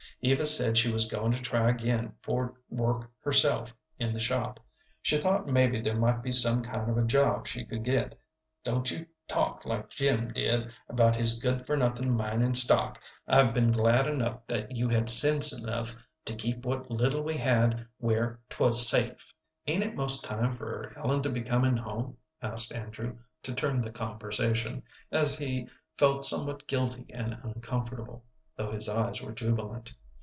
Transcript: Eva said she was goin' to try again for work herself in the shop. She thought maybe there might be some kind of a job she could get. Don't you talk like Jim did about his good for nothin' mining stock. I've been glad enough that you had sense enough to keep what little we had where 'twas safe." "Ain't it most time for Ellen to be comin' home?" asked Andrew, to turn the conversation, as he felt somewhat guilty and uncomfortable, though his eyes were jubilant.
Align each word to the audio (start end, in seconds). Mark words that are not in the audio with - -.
Eva 0.23 0.45
said 0.45 0.77
she 0.77 0.91
was 0.91 1.09
goin' 1.09 1.31
to 1.31 1.41
try 1.41 1.67
again 1.67 2.13
for 2.21 2.53
work 2.69 3.09
herself 3.21 3.75
in 3.97 4.13
the 4.13 4.19
shop. 4.19 4.59
She 5.01 5.17
thought 5.17 5.47
maybe 5.47 5.81
there 5.81 5.97
might 5.97 6.21
be 6.21 6.31
some 6.31 6.61
kind 6.61 6.91
of 6.91 6.95
a 6.97 7.03
job 7.05 7.47
she 7.47 7.65
could 7.65 7.83
get. 7.83 8.19
Don't 8.63 8.91
you 8.91 9.07
talk 9.27 9.65
like 9.65 9.89
Jim 9.89 10.27
did 10.31 10.75
about 10.87 11.15
his 11.15 11.39
good 11.39 11.65
for 11.65 11.75
nothin' 11.75 12.15
mining 12.15 12.53
stock. 12.53 12.99
I've 13.27 13.51
been 13.51 13.71
glad 13.71 14.05
enough 14.05 14.45
that 14.45 14.75
you 14.75 14.89
had 14.89 15.09
sense 15.09 15.53
enough 15.63 15.95
to 16.25 16.35
keep 16.35 16.67
what 16.67 16.91
little 16.91 17.23
we 17.23 17.37
had 17.37 17.87
where 17.97 18.41
'twas 18.49 18.87
safe." 18.87 19.33
"Ain't 19.65 19.83
it 19.83 19.95
most 19.95 20.23
time 20.23 20.53
for 20.55 20.93
Ellen 20.97 21.23
to 21.23 21.31
be 21.31 21.41
comin' 21.41 21.77
home?" 21.77 22.15
asked 22.43 22.71
Andrew, 22.73 23.17
to 23.41 23.55
turn 23.55 23.81
the 23.81 23.89
conversation, 23.91 24.83
as 25.11 25.35
he 25.37 25.67
felt 25.95 26.23
somewhat 26.23 26.67
guilty 26.67 27.07
and 27.11 27.39
uncomfortable, 27.41 28.23
though 28.55 28.71
his 28.71 28.87
eyes 28.87 29.19
were 29.19 29.31
jubilant. 29.31 29.91